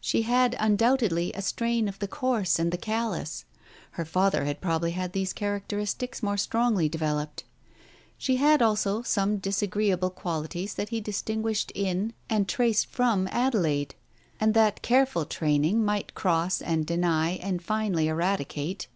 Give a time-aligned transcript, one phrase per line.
[0.00, 3.44] She had undoubtedly a strain of the coarse and the callous;
[3.98, 7.42] her father had probably had these characteristics more strongly developed.
[8.16, 13.96] She had also some disagreeable qualities that he distinguished in and traced from Adelaide,
[14.38, 18.86] and that careful training might cross and deny and finally eradicate.